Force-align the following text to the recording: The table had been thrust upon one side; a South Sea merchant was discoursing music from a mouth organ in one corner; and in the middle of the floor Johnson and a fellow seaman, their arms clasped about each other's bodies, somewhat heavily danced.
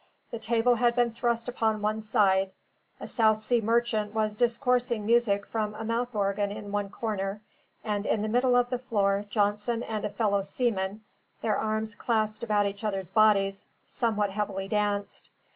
The 0.31 0.39
table 0.39 0.73
had 0.73 0.95
been 0.95 1.11
thrust 1.11 1.47
upon 1.47 1.79
one 1.83 2.01
side; 2.01 2.53
a 2.99 3.05
South 3.05 3.39
Sea 3.39 3.61
merchant 3.61 4.15
was 4.15 4.33
discoursing 4.33 5.05
music 5.05 5.45
from 5.45 5.75
a 5.75 5.83
mouth 5.83 6.15
organ 6.15 6.51
in 6.51 6.71
one 6.71 6.89
corner; 6.89 7.39
and 7.83 8.07
in 8.07 8.23
the 8.23 8.27
middle 8.27 8.55
of 8.55 8.71
the 8.71 8.79
floor 8.79 9.25
Johnson 9.29 9.83
and 9.83 10.03
a 10.03 10.09
fellow 10.09 10.41
seaman, 10.41 11.01
their 11.43 11.55
arms 11.55 11.93
clasped 11.93 12.41
about 12.41 12.65
each 12.65 12.83
other's 12.83 13.11
bodies, 13.11 13.65
somewhat 13.85 14.31
heavily 14.31 14.67
danced. 14.67 15.29